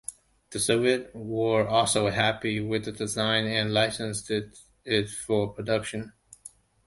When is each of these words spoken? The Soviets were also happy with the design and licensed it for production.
The 0.49 0.57
Soviets 0.57 1.11
were 1.13 1.67
also 1.67 2.09
happy 2.09 2.59
with 2.59 2.85
the 2.85 2.91
design 2.91 3.45
and 3.45 3.71
licensed 3.71 4.31
it 4.31 5.09
for 5.11 5.53
production. 5.53 6.13